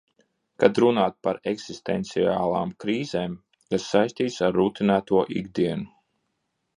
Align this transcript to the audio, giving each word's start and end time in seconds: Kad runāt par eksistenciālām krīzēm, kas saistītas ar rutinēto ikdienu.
Kad 0.61 0.79
runāt 0.83 1.17
par 1.27 1.37
eksistenciālām 1.51 2.73
krīzēm, 2.83 3.35
kas 3.75 3.85
saistītas 3.93 4.39
ar 4.49 4.57
rutinēto 4.61 5.23
ikdienu. 5.43 5.87